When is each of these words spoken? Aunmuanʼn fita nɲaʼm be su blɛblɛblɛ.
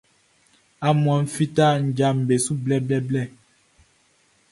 Aunmuanʼn 0.85 1.31
fita 1.35 1.65
nɲaʼm 1.87 2.17
be 2.27 2.35
su 2.45 2.51
blɛblɛblɛ. 2.63 3.21